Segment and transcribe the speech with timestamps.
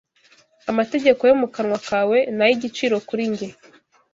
[0.71, 3.47] Amategeko yo mu kanwa kawe ni ay’igiciro kuri jye